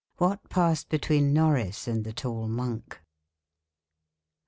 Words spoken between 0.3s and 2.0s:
passed between Norris